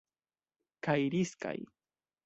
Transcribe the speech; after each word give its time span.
Kaj 0.89 0.97
riskaj. 1.17 1.57